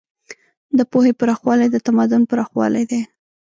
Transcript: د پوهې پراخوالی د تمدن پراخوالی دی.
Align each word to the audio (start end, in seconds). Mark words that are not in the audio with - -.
د 0.77 0.79
پوهې 0.91 1.11
پراخوالی 1.19 1.67
د 1.71 1.77
تمدن 1.87 2.21
پراخوالی 2.29 2.83
دی. 2.91 3.01